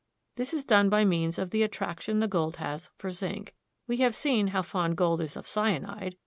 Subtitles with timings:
[0.35, 3.53] This is done by means of the attraction the gold has for zinc.
[3.85, 6.17] We have seen how fond gold is of cyanide.